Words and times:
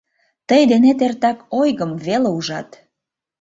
—Тый 0.47 0.61
денет 0.71 0.99
эртак 1.05 1.37
ойгым 1.59 1.91
веле 2.05 2.29
ужат!. 2.37 2.69